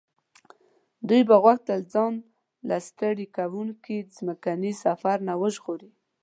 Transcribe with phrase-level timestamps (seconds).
[1.07, 2.13] دوی به غوښتل ځان
[2.69, 5.91] له ستړي کوونکي ځمکني سفر نه وژغوري.